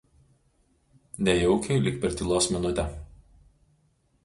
nejaukiai 1.27 1.83
lyg 1.83 1.95
per 2.05 2.11
tylos 2.17 2.47
minutę 2.55 2.85